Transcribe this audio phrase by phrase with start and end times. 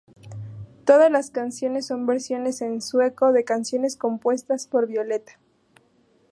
[0.83, 5.33] Todas las canciones son versiones en sueco de canciones compuestas por Violeta.